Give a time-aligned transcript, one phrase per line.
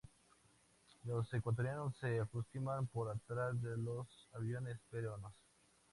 [1.03, 5.33] Los ecuatorianos se aproximan por atrás a los aviones peruanos.